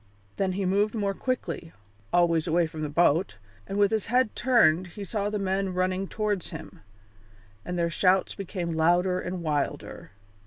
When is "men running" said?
5.37-6.07